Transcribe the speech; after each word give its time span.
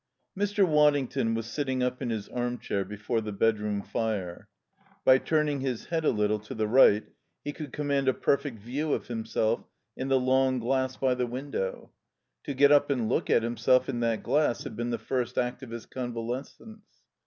XV 0.35 0.57
1 0.57 0.65
Mr. 0.65 0.67
Waddington 0.67 1.35
was 1.35 1.45
sitting 1.45 1.83
up 1.83 2.01
in 2.01 2.09
his 2.09 2.27
armchair 2.29 2.83
before 2.83 3.21
the 3.21 3.31
bedroom 3.31 3.83
fire. 3.83 4.47
By 5.05 5.19
turning 5.19 5.61
his 5.61 5.85
head 5.85 6.03
a 6.05 6.09
little 6.09 6.39
to 6.39 6.55
the 6.55 6.65
right 6.67 7.03
he 7.45 7.53
could 7.53 7.71
command 7.71 8.07
a 8.07 8.13
perfect 8.15 8.57
view 8.57 8.93
of 8.93 9.09
himself 9.09 9.63
in 9.95 10.07
the 10.07 10.19
long 10.19 10.57
glass 10.57 10.97
by 10.97 11.13
the 11.13 11.27
window. 11.27 11.91
To 12.45 12.55
get 12.55 12.71
up 12.71 12.89
and 12.89 13.09
look 13.09 13.29
at 13.29 13.43
himself 13.43 13.87
in 13.87 13.99
that 13.99 14.23
glass 14.23 14.63
had 14.63 14.75
been 14.75 14.89
the 14.89 14.97
first 14.97 15.37
act 15.37 15.61
of 15.61 15.69
his 15.69 15.85
convalescence. 15.85 17.03